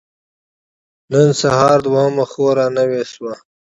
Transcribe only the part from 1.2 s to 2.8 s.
سهار دوهمه خور را